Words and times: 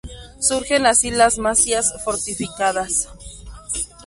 Surgen 0.39 0.87
así 0.87 1.11
las 1.11 1.37
masías 1.37 1.93
fortificadas. 2.03 3.07